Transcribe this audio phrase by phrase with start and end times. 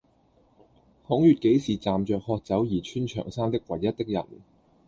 [1.05, 4.25] 孔乙己是站着喝酒而穿長衫的唯一的人